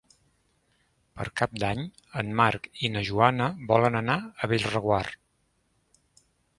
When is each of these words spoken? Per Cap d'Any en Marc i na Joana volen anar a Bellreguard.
Per 1.19 1.27
Cap 1.41 1.53
d'Any 1.65 1.83
en 2.23 2.33
Marc 2.41 2.67
i 2.89 2.93
na 2.97 3.05
Joana 3.13 3.53
volen 3.75 4.01
anar 4.03 4.19
a 4.27 4.53
Bellreguard. 4.55 5.25